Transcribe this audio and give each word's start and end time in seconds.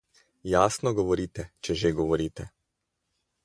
Jasno 0.53 0.93
govorite, 1.01 1.47
če 1.67 1.77
že 1.83 1.95
govorite. 2.03 2.51